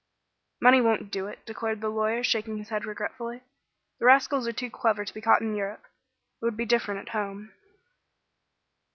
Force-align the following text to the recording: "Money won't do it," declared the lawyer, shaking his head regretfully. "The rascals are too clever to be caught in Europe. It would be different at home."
"Money 0.59 0.81
won't 0.81 1.11
do 1.11 1.27
it," 1.27 1.45
declared 1.45 1.79
the 1.79 1.87
lawyer, 1.89 2.23
shaking 2.23 2.57
his 2.57 2.69
head 2.69 2.85
regretfully. 2.85 3.41
"The 3.99 4.07
rascals 4.07 4.47
are 4.47 4.51
too 4.51 4.71
clever 4.71 5.05
to 5.05 5.13
be 5.13 5.21
caught 5.21 5.41
in 5.43 5.53
Europe. 5.53 5.83
It 6.41 6.45
would 6.45 6.57
be 6.57 6.65
different 6.65 7.01
at 7.01 7.09
home." 7.09 7.51